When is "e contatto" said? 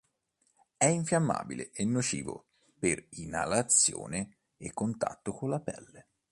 4.57-5.31